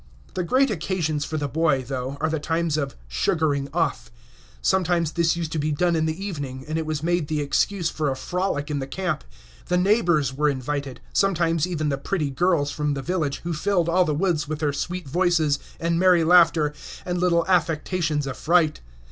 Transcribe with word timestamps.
The 0.33 0.41
great 0.43 0.71
occasions 0.71 1.25
for 1.25 1.37
the 1.37 1.47
boy, 1.47 1.83
though, 1.87 2.17
are 2.19 2.27
the 2.31 2.39
times 2.39 2.75
of 2.75 2.95
"sugaring 3.07 3.69
off." 3.71 4.09
Sometimes 4.59 5.11
this 5.11 5.35
used 5.37 5.51
to 5.51 5.59
be 5.59 5.71
done 5.71 5.95
in 5.95 6.07
the 6.07 6.25
evening, 6.25 6.65
and 6.67 6.75
it 6.79 6.87
was 6.87 7.03
made 7.03 7.27
the 7.27 7.39
excuse 7.39 7.91
for 7.91 8.09
a 8.09 8.15
frolic 8.15 8.71
in 8.71 8.79
the 8.79 8.87
camp. 8.87 9.23
The 9.67 9.77
neighbors 9.77 10.33
were 10.33 10.49
invited; 10.49 11.01
sometimes 11.13 11.67
even 11.67 11.89
the 11.89 11.99
pretty 11.99 12.31
girls 12.31 12.71
from 12.71 12.95
the 12.95 13.03
village, 13.03 13.41
who 13.43 13.53
filled 13.53 13.89
all 13.89 14.03
the 14.03 14.15
woods 14.15 14.47
with 14.47 14.57
their 14.57 14.73
sweet 14.73 15.07
voices 15.07 15.59
and 15.79 15.99
merry 15.99 16.23
laughter 16.23 16.73
and 17.05 17.19
little 17.19 17.45
affectations 17.47 18.25
of 18.25 18.37
fright. 18.37 18.79